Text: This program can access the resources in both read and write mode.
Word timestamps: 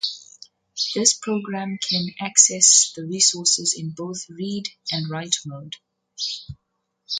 This 0.95 1.13
program 1.13 1.77
can 1.77 2.07
access 2.19 2.91
the 2.95 3.05
resources 3.05 3.75
in 3.77 3.91
both 3.91 4.27
read 4.31 4.63
and 4.91 5.07
write 5.11 5.35
mode. 5.45 5.75